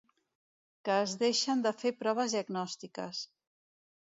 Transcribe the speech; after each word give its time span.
Que 0.87 0.95
es 1.01 1.13
deixen 1.23 1.61
de 1.67 1.75
fer 1.83 1.93
proves 2.01 2.35
diagnòstiques. 2.37 3.23